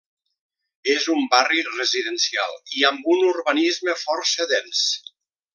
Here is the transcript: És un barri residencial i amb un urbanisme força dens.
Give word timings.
És 0.93 1.05
un 1.15 1.27
barri 1.33 1.61
residencial 1.67 2.57
i 2.79 2.83
amb 2.91 3.13
un 3.17 3.23
urbanisme 3.35 3.99
força 4.09 4.49
dens. 4.57 4.85